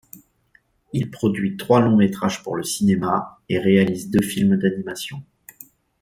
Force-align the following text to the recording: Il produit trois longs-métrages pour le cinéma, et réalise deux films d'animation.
Il 0.93 1.11
produit 1.11 1.57
trois 1.57 1.79
longs-métrages 1.79 2.41
pour 2.41 2.55
le 2.55 2.63
cinéma, 2.63 3.37
et 3.49 3.59
réalise 3.59 4.09
deux 4.09 4.23
films 4.25 4.57
d'animation. 4.57 5.23